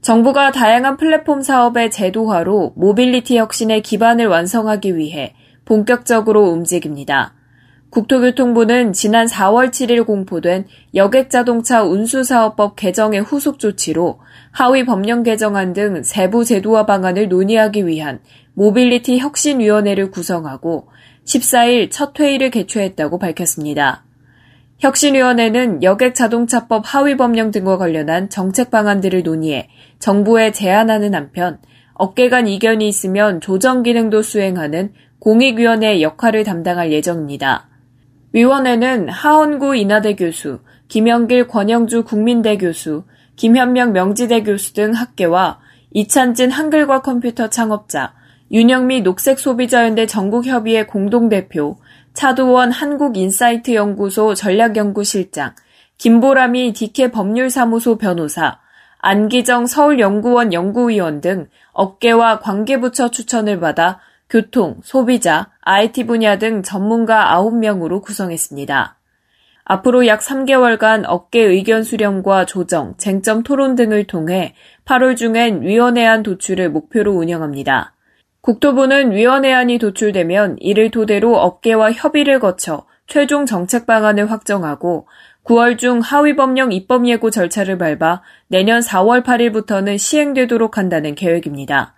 정부가 0.00 0.50
다양한 0.50 0.96
플랫폼 0.96 1.42
사업의 1.42 1.90
제도화로 1.90 2.72
모빌리티 2.74 3.36
혁신의 3.36 3.82
기반을 3.82 4.28
완성하기 4.28 4.96
위해 4.96 5.34
본격적으로 5.66 6.44
움직입니다. 6.48 7.34
국토교통부는 7.90 8.92
지난 8.92 9.26
4월 9.26 9.70
7일 9.70 10.06
공포된 10.06 10.66
여객자동차 10.94 11.82
운수사업법 11.82 12.76
개정의 12.76 13.20
후속 13.20 13.58
조치로 13.58 14.20
하위 14.52 14.86
법령 14.86 15.22
개정안 15.22 15.74
등 15.74 16.02
세부 16.02 16.44
제도화 16.44 16.86
방안을 16.86 17.28
논의하기 17.28 17.86
위한 17.86 18.20
모빌리티 18.54 19.18
혁신위원회를 19.18 20.10
구성하고 20.10 20.88
14일 21.26 21.90
첫 21.90 22.18
회의를 22.18 22.50
개최했다고 22.50 23.18
밝혔습니다. 23.18 24.04
혁신위원회는 24.80 25.82
여객자동차법 25.82 26.84
하위 26.86 27.18
법령 27.18 27.50
등과 27.50 27.76
관련한 27.76 28.30
정책 28.30 28.70
방안들을 28.70 29.22
논의해 29.22 29.68
정부에 29.98 30.52
제안하는 30.52 31.14
한편 31.14 31.58
업계 31.92 32.30
간 32.30 32.48
이견이 32.48 32.88
있으면 32.88 33.42
조정 33.42 33.82
기능도 33.82 34.22
수행하는 34.22 34.94
공익위원회 35.18 36.00
역할을 36.00 36.44
담당할 36.44 36.92
예정입니다. 36.92 37.68
위원회는 38.32 39.10
하원구 39.10 39.76
인하대 39.76 40.16
교수, 40.16 40.60
김영길 40.88 41.46
권영주 41.46 42.04
국민대 42.04 42.56
교수, 42.56 43.04
김현명 43.36 43.92
명지대 43.92 44.44
교수 44.44 44.72
등 44.72 44.92
학계와 44.92 45.60
이찬진 45.90 46.50
한글과 46.50 47.02
컴퓨터 47.02 47.50
창업자, 47.50 48.14
윤영미 48.50 49.02
녹색소비자연대 49.02 50.06
전국협의회 50.06 50.86
공동대표, 50.86 51.76
차도원 52.14 52.70
한국인사이트 52.70 53.74
연구소 53.74 54.34
전략연구실장, 54.34 55.54
김보람이 55.98 56.72
디케 56.72 57.10
법률사무소 57.10 57.98
변호사, 57.98 58.58
안기정 58.98 59.66
서울연구원 59.66 60.52
연구위원 60.52 61.20
등 61.20 61.48
업계와 61.72 62.40
관계부처 62.40 63.10
추천을 63.10 63.60
받아 63.60 64.00
교통, 64.28 64.76
소비자, 64.82 65.50
IT 65.62 66.04
분야 66.04 66.38
등 66.38 66.62
전문가 66.62 67.34
9명으로 67.36 68.02
구성했습니다. 68.02 68.96
앞으로 69.64 70.06
약 70.06 70.20
3개월간 70.20 71.04
업계 71.06 71.40
의견 71.40 71.84
수렴과 71.84 72.44
조정, 72.44 72.94
쟁점 72.96 73.42
토론 73.42 73.76
등을 73.76 74.04
통해 74.04 74.54
8월 74.84 75.16
중엔 75.16 75.62
위원회안 75.62 76.22
도출을 76.22 76.70
목표로 76.70 77.12
운영합니다. 77.12 77.94
국토부는 78.42 79.12
위원회안이 79.12 79.78
도출되면 79.78 80.56
이를 80.60 80.90
토대로 80.90 81.36
업계와 81.36 81.92
협의를 81.92 82.38
거쳐 82.40 82.86
최종 83.06 83.44
정책 83.44 83.86
방안을 83.86 84.30
확정하고 84.30 85.06
9월 85.44 85.78
중 85.78 86.00
하위 86.00 86.36
법령 86.36 86.72
입법 86.72 87.06
예고 87.06 87.30
절차를 87.30 87.76
밟아 87.76 88.22
내년 88.48 88.80
4월 88.80 89.24
8일부터는 89.24 89.98
시행되도록 89.98 90.78
한다는 90.78 91.14
계획입니다. 91.14 91.94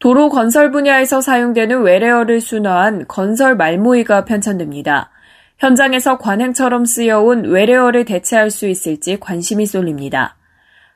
도로 0.00 0.28
건설 0.28 0.70
분야에서 0.70 1.20
사용되는 1.20 1.82
외래어를 1.82 2.40
순화한 2.40 3.06
건설 3.08 3.56
말모이가 3.56 4.24
편찬됩니다. 4.24 5.10
현장에서 5.58 6.18
관행처럼 6.18 6.84
쓰여온 6.84 7.44
외래어를 7.44 8.04
대체할 8.04 8.50
수 8.50 8.66
있을지 8.66 9.18
관심이 9.18 9.64
쏠립니다. 9.66 10.36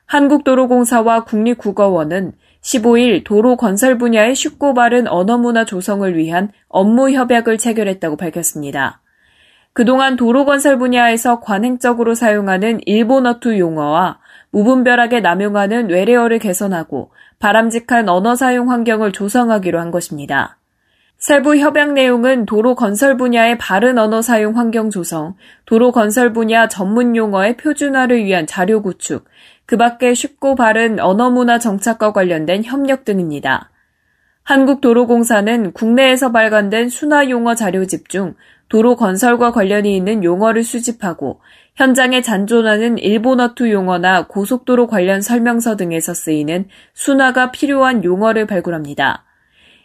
한국도로공사와 0.05 1.23
국립국어원은 1.23 2.33
15일 2.61 3.23
도로 3.23 3.55
건설 3.55 3.97
분야의 3.97 4.35
쉽고 4.35 4.73
바른 4.73 5.07
언어 5.07 5.37
문화 5.37 5.65
조성을 5.65 6.15
위한 6.17 6.51
업무 6.67 7.11
협약을 7.11 7.57
체결했다고 7.57 8.17
밝혔습니다. 8.17 9.01
그동안 9.73 10.15
도로 10.15 10.45
건설 10.45 10.77
분야에서 10.77 11.39
관행적으로 11.39 12.13
사용하는 12.13 12.81
일본어투 12.85 13.57
용어와 13.57 14.19
무분별하게 14.51 15.21
남용하는 15.21 15.89
외래어를 15.89 16.39
개선하고 16.39 17.11
바람직한 17.39 18.09
언어 18.09 18.35
사용 18.35 18.71
환경을 18.71 19.13
조성하기로 19.13 19.79
한 19.79 19.91
것입니다. 19.91 20.58
세부 21.19 21.57
협약 21.57 21.91
내용은 21.91 22.45
도로 22.45 22.75
건설 22.75 23.17
분야의 23.17 23.57
바른 23.57 23.97
언어 23.97 24.21
사용 24.21 24.57
환경 24.57 24.89
조성, 24.89 25.35
도로 25.65 25.91
건설 25.91 26.31
분야 26.31 26.69
전문 26.69 27.13
용어의 27.13 27.57
표준화를 27.57 28.23
위한 28.23 28.47
자료 28.47 28.81
구축, 28.81 29.25
그 29.65 29.75
밖에 29.75 30.13
쉽고 30.13 30.55
바른 30.55 30.97
언어 31.01 31.29
문화 31.29 31.59
정착과 31.59 32.13
관련된 32.13 32.63
협력 32.63 33.03
등입니다. 33.03 33.69
한국도로공사는 34.43 35.73
국내에서 35.73 36.31
발간된 36.31 36.87
순화 36.87 37.29
용어 37.29 37.53
자료집 37.53 38.07
중 38.07 38.35
도로 38.69 38.95
건설과 38.95 39.51
관련이 39.51 39.93
있는 39.97 40.23
용어를 40.23 40.63
수집하고 40.63 41.41
현장에 41.75 42.21
잔존하는 42.21 42.97
일본어투 42.97 43.69
용어나 43.71 44.27
고속도로 44.27 44.87
관련 44.87 45.21
설명서 45.21 45.75
등에서 45.75 46.13
쓰이는 46.13 46.69
순화가 46.93 47.51
필요한 47.51 48.05
용어를 48.05 48.47
발굴합니다. 48.47 49.25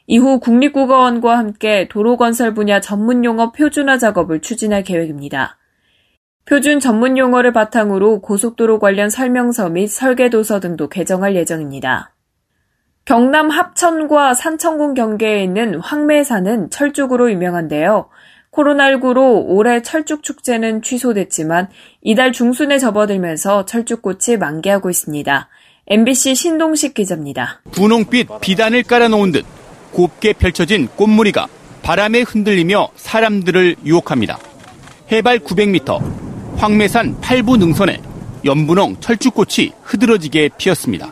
이후 0.06 0.38
국립국어원과 0.38 1.38
함께 1.38 1.88
도로건설 1.88 2.54
분야 2.54 2.80
전문 2.80 3.24
용어 3.24 3.52
표준화 3.52 3.98
작업을 3.98 4.40
추진할 4.40 4.82
계획입니다. 4.82 5.58
표준 6.46 6.78
전문 6.78 7.16
용어를 7.16 7.52
바탕으로 7.52 8.20
고속도로 8.20 8.78
관련 8.78 9.08
설명서 9.08 9.70
및 9.70 9.86
설계도서 9.86 10.60
등도 10.60 10.88
개정할 10.88 11.34
예정입니다. 11.36 12.14
경남 13.06 13.50
합천과 13.50 14.34
산천군 14.34 14.94
경계에 14.94 15.42
있는 15.42 15.78
황매산은 15.78 16.70
철쭉으로 16.70 17.30
유명한데요. 17.30 18.08
코로나19로 18.52 19.44
올해 19.46 19.82
철쭉 19.82 20.22
축제는 20.22 20.82
취소됐지만 20.82 21.68
이달 22.02 22.32
중순에 22.32 22.78
접어들면서 22.78 23.64
철쭉꽃이 23.64 24.36
만개하고 24.38 24.90
있습니다. 24.90 25.48
MBC 25.86 26.34
신동식 26.34 26.94
기자입니다. 26.94 27.60
분홍빛 27.72 28.28
비단을 28.40 28.84
깔아놓은 28.84 29.32
듯 29.32 29.44
곱게 29.94 30.34
펼쳐진 30.34 30.88
꽃무리가 30.88 31.46
바람에 31.82 32.22
흔들리며 32.22 32.88
사람들을 32.96 33.76
유혹합니다. 33.86 34.38
해발 35.10 35.38
900m, 35.38 36.58
황매산 36.58 37.20
8부 37.20 37.58
능선에 37.58 38.00
연분홍 38.44 38.96
철쭉꽃이 39.00 39.72
흐드러지게 39.82 40.50
피었습니다. 40.58 41.10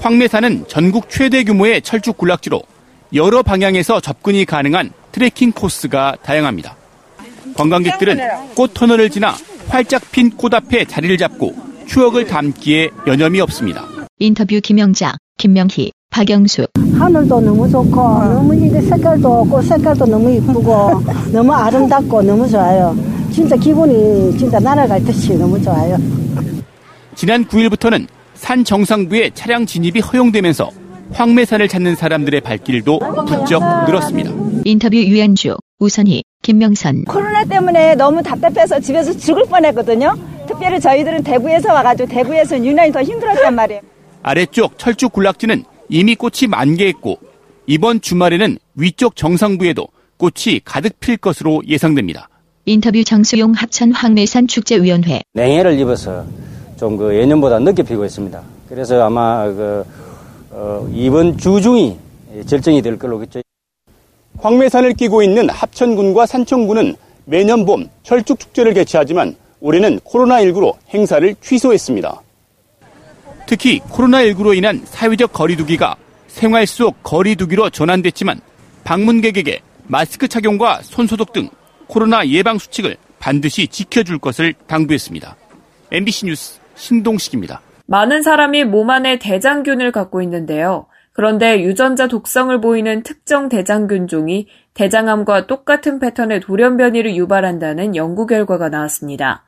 황매산은 0.00 0.64
전국 0.66 1.08
최대 1.08 1.44
규모의 1.44 1.82
철쭉 1.82 2.16
군락지로 2.16 2.62
여러 3.14 3.42
방향에서 3.42 4.00
접근이 4.00 4.44
가능한 4.46 4.92
트레킹 5.12 5.52
코스가 5.52 6.16
다양합니다. 6.22 6.76
관광객들은 7.54 8.18
꽃 8.54 8.72
터널을 8.74 9.10
지나 9.10 9.36
활짝 9.68 10.10
핀 10.10 10.30
꽃 10.36 10.54
앞에 10.54 10.86
자리를 10.86 11.16
잡고 11.18 11.54
추억을 11.86 12.26
담기에 12.26 12.88
여념이 13.06 13.40
없습니다. 13.40 13.86
인터뷰 14.18 14.60
김영자, 14.62 15.16
김명희, 15.38 15.90
박영수. 16.10 16.66
하늘도 16.98 17.40
너무 17.40 17.68
좋고 17.68 17.96
너무 17.96 18.54
이게 18.54 18.80
색깔도 18.80 19.46
꽃 19.46 19.62
색깔도 19.62 20.06
너무 20.06 20.30
이쁘고 20.30 21.02
너무 21.32 21.52
아름답고 21.52 22.22
너무 22.22 22.48
좋아요. 22.48 22.94
진짜 23.32 23.56
기분이 23.56 24.36
진짜 24.38 24.60
날아갈 24.60 25.02
듯이 25.04 25.34
너무 25.36 25.60
좋아요. 25.60 25.96
지난 27.14 27.44
9일부터는 27.46 28.06
산 28.34 28.62
정상부에 28.64 29.30
차량 29.34 29.66
진입이 29.66 30.00
허용되면서 30.00 30.70
황매산을 31.12 31.68
찾는 31.68 31.96
사람들의 31.96 32.40
발길도 32.42 32.98
부쩍 33.26 33.62
늘었습니다. 33.86 34.30
인터뷰 34.64 34.96
유현주, 34.96 35.56
우선희, 35.80 36.22
김명선. 36.42 37.04
코로나 37.06 37.44
때문에 37.44 37.94
너무 37.96 38.22
답답해서 38.22 38.78
집에서 38.78 39.12
죽을 39.16 39.44
뻔했거든요. 39.46 40.14
특별히 40.46 40.78
저희들은 40.80 41.22
대구에서 41.24 41.72
와가지고 41.72 42.08
대구에서는 42.08 42.64
유난히 42.64 42.92
더 42.92 43.02
힘들었단 43.02 43.54
말이에요. 43.54 43.80
아래쪽 44.22 44.78
철쭉 44.78 45.12
군락지는 45.12 45.64
이미 45.88 46.14
꽃이 46.14 46.48
만개했고 46.48 47.18
이번 47.66 48.00
주말에는 48.00 48.58
위쪽 48.74 49.16
정상부에도 49.16 49.88
꽃이 50.16 50.60
가득 50.64 50.98
필 51.00 51.16
것으로 51.16 51.62
예상됩니다. 51.66 52.28
인터뷰 52.64 53.02
정수용 53.02 53.52
합천 53.52 53.92
황매산 53.92 54.46
축제위원회. 54.46 55.22
냉해를 55.34 55.78
입어서 55.80 56.24
좀 56.76 56.96
그 56.96 57.14
예년보다 57.16 57.58
늦게 57.60 57.82
피고 57.84 58.04
있습니다. 58.04 58.42
그래서 58.68 59.00
아마 59.02 59.46
그 59.46 59.84
어, 60.50 60.88
이번 60.92 61.38
주 61.38 61.60
중이 61.60 61.96
결정이 62.48 62.82
될 62.82 62.98
걸로 62.98 63.18
겠죠. 63.20 63.40
황매산을 64.38 64.94
끼고 64.94 65.22
있는 65.22 65.48
합천군과 65.48 66.26
산청군은 66.26 66.96
매년 67.24 67.64
봄 67.64 67.88
철쭉 68.02 68.38
축제를 68.40 68.74
개최하지만 68.74 69.36
올해는 69.60 70.00
코로나19로 70.00 70.74
행사를 70.92 71.34
취소했습니다. 71.40 72.20
특히 73.46 73.80
코로나19로 73.80 74.56
인한 74.56 74.80
사회적 74.84 75.32
거리두기가 75.32 75.96
생활 76.28 76.66
속 76.66 77.02
거리두기로 77.02 77.70
전환됐지만 77.70 78.40
방문객에게 78.84 79.60
마스크 79.86 80.28
착용과 80.28 80.80
손소독 80.82 81.32
등 81.32 81.48
코로나 81.86 82.26
예방 82.26 82.58
수칙을 82.58 82.96
반드시 83.18 83.68
지켜줄 83.68 84.18
것을 84.18 84.54
당부했습니다. 84.66 85.36
MBC 85.90 86.26
뉴스 86.26 86.60
신동식입니다. 86.74 87.60
많은 87.86 88.22
사람이 88.22 88.64
몸 88.64 88.90
안에 88.90 89.18
대장균을 89.18 89.92
갖고 89.92 90.22
있는데요. 90.22 90.86
그런데 91.12 91.60
유전자 91.62 92.08
독성을 92.08 92.58
보이는 92.60 93.02
특정 93.02 93.50
대장균종이 93.50 94.48
대장암과 94.74 95.46
똑같은 95.46 95.98
패턴의 95.98 96.40
돌연 96.40 96.78
변이를 96.78 97.14
유발한다는 97.14 97.94
연구 97.94 98.26
결과가 98.26 98.70
나왔습니다. 98.70 99.44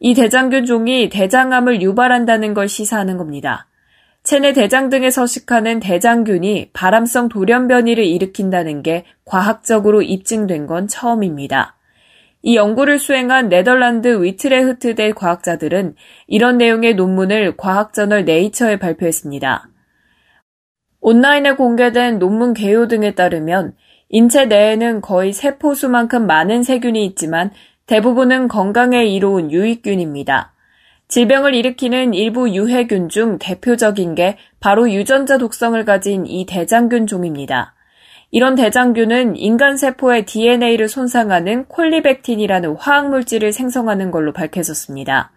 이 0.00 0.14
대장균 0.14 0.64
종이 0.64 1.10
대장암을 1.10 1.82
유발한다는 1.82 2.54
걸 2.54 2.68
시사하는 2.68 3.18
겁니다. 3.18 3.66
체내 4.22 4.54
대장 4.54 4.88
등에 4.88 5.10
서식하는 5.10 5.78
대장균이 5.80 6.70
바람성 6.72 7.28
돌연 7.28 7.68
변이를 7.68 8.04
일으킨다는 8.04 8.82
게 8.82 9.04
과학적으로 9.26 10.00
입증된 10.00 10.66
건 10.66 10.88
처음입니다. 10.88 11.76
이 12.42 12.56
연구를 12.56 12.98
수행한 12.98 13.50
네덜란드 13.50 14.22
위트레흐트대 14.22 15.12
과학자들은 15.12 15.94
이런 16.26 16.56
내용의 16.56 16.94
논문을 16.94 17.58
과학저널 17.58 18.24
네이처에 18.24 18.78
발표했습니다. 18.78 19.68
온라인에 21.02 21.56
공개된 21.56 22.18
논문 22.18 22.54
개요 22.54 22.88
등에 22.88 23.14
따르면 23.14 23.74
인체 24.08 24.46
내에는 24.46 25.02
거의 25.02 25.32
세포수만큼 25.32 26.26
많은 26.26 26.62
세균이 26.62 27.04
있지만 27.06 27.50
대부분은 27.90 28.46
건강에 28.46 29.04
이로운 29.04 29.50
유익균입니다. 29.50 30.52
질병을 31.08 31.56
일으키는 31.56 32.14
일부 32.14 32.48
유해균 32.48 33.08
중 33.08 33.36
대표적인 33.40 34.14
게 34.14 34.38
바로 34.60 34.92
유전자 34.92 35.38
독성을 35.38 35.84
가진 35.84 36.24
이 36.24 36.46
대장균 36.46 37.08
종입니다. 37.08 37.74
이런 38.30 38.54
대장균은 38.54 39.34
인간 39.34 39.76
세포의 39.76 40.24
DNA를 40.24 40.86
손상하는 40.86 41.64
콜리백틴이라는 41.64 42.76
화학물질을 42.76 43.52
생성하는 43.52 44.12
걸로 44.12 44.32
밝혀졌습니다. 44.32 45.32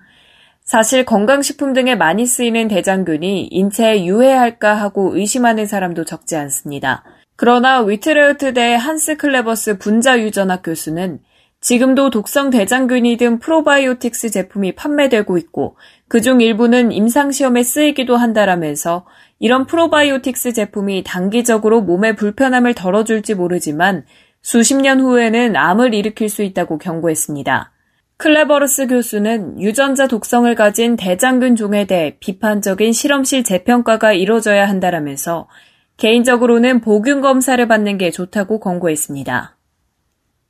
사실 0.62 1.06
건강식품 1.06 1.74
등에 1.74 1.96
많이 1.96 2.28
쓰이는 2.28 2.68
대장균이 2.68 3.48
인체에 3.48 4.06
유해할까 4.06 4.76
하고 4.76 5.18
의심하는 5.18 5.66
사람도 5.66 6.06
적지 6.06 6.36
않습니다. 6.36 7.04
그러나 7.36 7.82
위트르트대 7.82 8.76
한스 8.76 9.18
클레버스 9.18 9.80
분자유전학 9.80 10.62
교수는 10.62 11.20
지금도 11.64 12.10
독성 12.10 12.50
대장균이 12.50 13.16
든 13.16 13.40
프로바이오틱스 13.40 14.32
제품이 14.32 14.74
판매되고 14.74 15.38
있고 15.38 15.78
그중 16.10 16.42
일부는 16.42 16.92
임상시험에 16.92 17.64
쓰이기도 17.64 18.18
한다라면서 18.18 19.06
이런 19.40 19.66
프로바이오틱스 19.66 20.52
제품이 20.52 21.06
단기적으로 21.06 21.82
몸의 21.82 22.18
불편함을 22.18 22.74
덜어줄지 22.74 23.36
모르지만 23.36 24.04
수십 24.42 24.76
년 24.76 25.00
후에는 25.00 25.56
암을 25.56 25.94
일으킬 25.94 26.28
수 26.28 26.44
있다고 26.44 26.80
경고했습니다. 26.80 27.72
클레버러스 28.18 28.88
교수는 28.88 29.62
유전자 29.62 30.08
독성을 30.08 30.54
가진 30.56 30.98
대장균 30.98 31.56
종에 31.56 31.86
대해 31.86 32.18
비판적인 32.20 32.92
실험실 32.92 33.46
재평가가 33.46 34.12
이뤄져야 34.12 34.68
한다라면서 34.68 35.48
개인적으로는 35.96 36.82
복균 36.82 37.22
검사를 37.22 37.66
받는 37.66 37.98
게 37.98 38.12
좋다고 38.12 38.60
권고했습니다. 38.60 39.56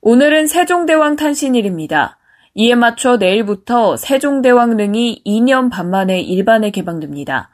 오늘은 0.05 0.47
세종대왕 0.47 1.15
탄신일입니다. 1.15 2.17
이에 2.55 2.75
맞춰 2.75 3.15
내일부터 3.15 3.95
세종대왕릉이 3.95 5.21
2년 5.25 5.71
반 5.71 5.89
만에 5.89 6.19
일반에 6.19 6.71
개방됩니다. 6.71 7.49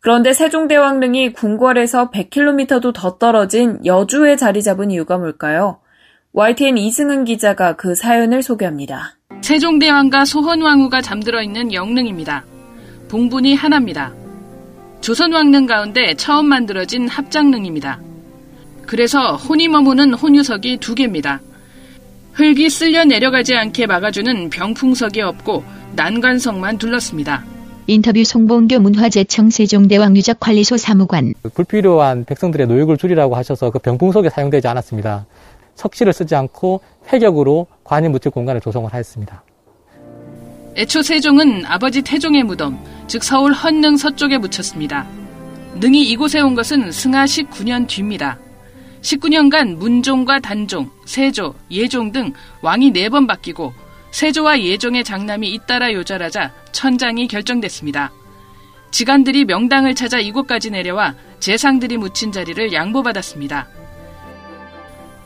그런데 0.00 0.32
세종대왕릉이 0.32 1.34
궁궐에서 1.34 2.10
100km도 2.10 2.94
더 2.94 3.18
떨어진 3.18 3.84
여주에 3.84 4.36
자리 4.36 4.62
잡은 4.62 4.90
이유가 4.90 5.18
뭘까요? 5.18 5.80
YTN 6.32 6.78
이승은 6.78 7.26
기자가 7.26 7.76
그 7.76 7.94
사연을 7.94 8.42
소개합니다. 8.42 9.18
세종대왕과 9.42 10.24
소헌왕후가 10.24 11.02
잠들어 11.02 11.42
있는 11.42 11.70
영릉입니다. 11.74 12.46
봉분이 13.10 13.54
하나입니다. 13.54 14.14
조선왕릉 15.02 15.66
가운데 15.66 16.14
처음 16.14 16.46
만들어진 16.46 17.08
합장릉입니다. 17.08 18.00
그래서 18.86 19.36
혼이 19.36 19.68
머무는 19.68 20.14
혼유석이 20.14 20.78
두 20.78 20.94
개입니다. 20.94 21.42
흙이 22.40 22.70
쓸려 22.70 23.04
내려가지 23.04 23.54
않게 23.54 23.86
막아주는 23.86 24.48
병풍석이 24.48 25.20
없고 25.20 25.62
난관석만 25.94 26.78
둘렀습니다. 26.78 27.44
인터뷰 27.86 28.24
송봉교 28.24 28.78
문화재청 28.78 29.50
세종대왕 29.50 30.16
유적관리소 30.16 30.78
사무관. 30.78 31.34
불필요한 31.52 32.24
백성들의 32.24 32.66
노역을 32.66 32.96
줄이라고 32.96 33.36
하셔서 33.36 33.70
그 33.70 33.78
병풍석이 33.78 34.30
사용되지 34.30 34.68
않았습니다. 34.68 35.26
석실을 35.74 36.14
쓰지 36.14 36.34
않고 36.34 36.80
폐격으로 37.06 37.66
관이 37.84 38.08
묻힐 38.08 38.30
공간을 38.30 38.62
조성을 38.62 38.90
하였습니다. 38.90 39.44
애초 40.78 41.02
세종은 41.02 41.66
아버지 41.66 42.00
태종의 42.00 42.44
무덤, 42.44 42.82
즉 43.06 43.22
서울 43.22 43.52
헌능 43.52 43.98
서쪽에 43.98 44.38
묻혔습니다. 44.38 45.06
능이 45.74 46.08
이곳에 46.08 46.40
온 46.40 46.54
것은 46.54 46.90
승하 46.90 47.26
19년 47.26 47.86
뒤입니다. 47.86 48.38
19년간 49.02 49.76
문종과 49.76 50.40
단종, 50.40 50.90
세조, 51.04 51.54
예종 51.70 52.12
등 52.12 52.32
왕이 52.62 52.92
4번 52.92 53.26
바뀌고 53.26 53.72
세조와 54.10 54.60
예종의 54.60 55.04
장남이 55.04 55.48
잇따라 55.48 55.92
요절하자 55.92 56.52
천장이 56.72 57.28
결정됐습니다. 57.28 58.12
지간들이 58.90 59.44
명당을 59.44 59.94
찾아 59.94 60.18
이곳까지 60.18 60.70
내려와 60.70 61.14
재상들이 61.38 61.96
묻힌 61.96 62.32
자리를 62.32 62.72
양보받았습니다. 62.72 63.68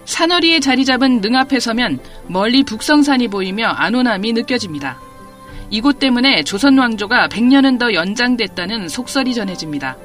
산허리에 0.04 0.60
자리 0.60 0.84
잡은 0.84 1.22
능 1.22 1.34
앞에 1.34 1.60
서면 1.60 1.98
멀리 2.26 2.62
북성산이 2.62 3.28
보이며 3.28 3.68
안온함이 3.68 4.34
느껴집니다. 4.34 4.98
이곳 5.70 5.98
때문에 5.98 6.42
조선 6.44 6.76
왕조가 6.76 7.28
100년은 7.28 7.78
더 7.78 7.94
연장됐다는 7.94 8.88
속설이 8.88 9.32
전해집니다. 9.32 9.96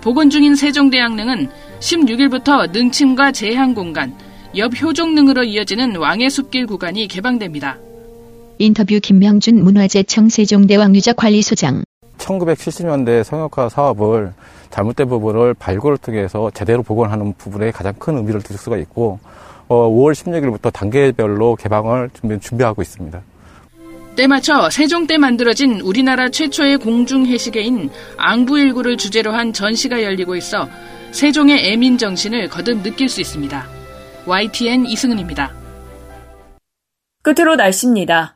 복원 0.00 0.30
중인 0.30 0.54
세종대왕릉은 0.54 1.48
16일부터 1.80 2.70
능침과 2.70 3.32
제향 3.32 3.74
공간, 3.74 4.14
옆 4.56 4.80
효종릉으로 4.80 5.44
이어지는 5.44 5.96
왕의 5.96 6.30
숲길 6.30 6.66
구간이 6.66 7.08
개방됩니다. 7.08 7.78
인터뷰 8.58 8.98
김명준 9.02 9.62
문화재청 9.62 10.28
세종대왕 10.30 10.94
유적관리소장 10.94 11.84
1970년대 12.18 13.22
성역화 13.22 13.68
사업을 13.68 14.32
잘못된 14.70 15.08
부분을 15.08 15.54
발굴을 15.54 15.98
통해서 15.98 16.50
제대로 16.54 16.82
복원하는 16.82 17.34
부분에 17.34 17.70
가장 17.70 17.92
큰 17.98 18.16
의미를 18.16 18.42
둘 18.42 18.56
수가 18.56 18.78
있고 18.78 19.18
어, 19.68 19.88
5월 19.90 20.12
16일부터 20.12 20.72
단계별로 20.72 21.56
개방을 21.56 22.10
준비, 22.14 22.38
준비하고 22.38 22.82
있습니다. 22.82 23.20
때 24.16 24.26
맞춰 24.26 24.70
세종 24.70 25.06
때 25.06 25.18
만들어진 25.18 25.80
우리나라 25.80 26.30
최초의 26.30 26.78
공중 26.78 27.26
해시계인 27.26 27.90
앙부일구를 28.16 28.96
주제로 28.96 29.32
한 29.32 29.52
전시가 29.52 30.02
열리고 30.02 30.34
있어 30.36 30.68
세종의 31.12 31.70
애민 31.70 31.98
정신을 31.98 32.48
거듭 32.48 32.82
느낄 32.82 33.10
수 33.10 33.20
있습니다. 33.20 33.66
YTN 34.26 34.86
이승은입니다. 34.86 35.54
끝으로 37.22 37.56
날씨입니다. 37.56 38.35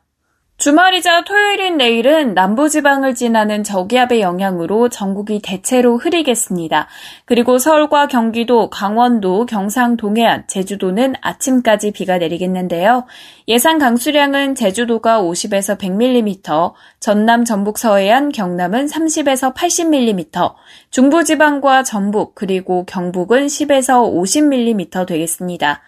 주말이자 0.61 1.25
토요일인 1.25 1.79
내일은 1.79 2.35
남부지방을 2.35 3.15
지나는 3.15 3.65
저기압의 3.65 4.21
영향으로 4.21 4.91
전국이 4.91 5.41
대체로 5.43 5.97
흐리겠습니다. 5.97 6.87
그리고 7.25 7.57
서울과 7.57 8.09
경기도, 8.09 8.69
강원도, 8.69 9.47
경상 9.47 9.97
동해안, 9.97 10.45
제주도는 10.49 11.15
아침까지 11.23 11.93
비가 11.93 12.19
내리겠는데요. 12.19 13.07
예상 13.49 13.79
강수량은 13.79 14.55
제주도가 14.55 15.23
50에서 15.23 15.79
100mm, 15.79 16.75
전남, 17.01 17.47
전북, 17.47 17.79
서해안, 17.79 18.31
경남은 18.31 18.85
30에서 18.85 19.55
80mm, 19.55 20.55
중부지방과 20.91 21.85
전북, 21.85 22.35
그리고 22.35 22.85
경북은 22.85 23.47
10에서 23.47 24.13
50mm 24.13 25.07
되겠습니다. 25.07 25.81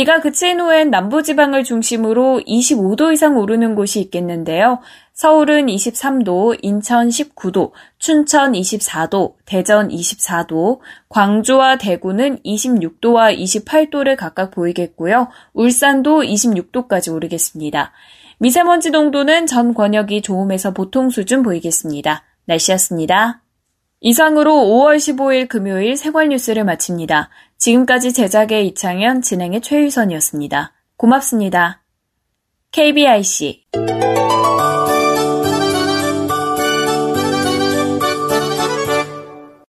비가 0.00 0.20
그친 0.20 0.58
후엔 0.58 0.88
남부지방을 0.88 1.62
중심으로 1.62 2.40
25도 2.46 3.12
이상 3.12 3.36
오르는 3.36 3.74
곳이 3.74 4.00
있겠는데요. 4.00 4.80
서울은 5.12 5.66
23도, 5.66 6.56
인천 6.62 7.10
19도, 7.10 7.72
춘천 7.98 8.52
24도, 8.52 9.34
대전 9.44 9.88
24도, 9.88 10.78
광주와 11.10 11.76
대구는 11.76 12.38
26도와 12.46 13.38
28도를 13.38 14.16
각각 14.16 14.52
보이겠고요. 14.52 15.28
울산도 15.52 16.22
26도까지 16.22 17.12
오르겠습니다. 17.12 17.92
미세먼지 18.38 18.88
농도는 18.88 19.44
전 19.44 19.74
권역이 19.74 20.22
좋음에서 20.22 20.72
보통 20.72 21.10
수준 21.10 21.42
보이겠습니다. 21.42 22.24
날씨였습니다. 22.46 23.42
이상으로 24.00 24.50
5월 24.50 24.96
15일 24.96 25.46
금요일 25.46 25.98
생활 25.98 26.30
뉴스를 26.30 26.64
마칩니다. 26.64 27.28
지금까지 27.60 28.12
제작의 28.14 28.66
이창현, 28.68 29.22
진행의 29.22 29.60
최유선이었습니다. 29.60 30.72
고맙습니다. 30.96 31.82
KBIC 32.72 33.64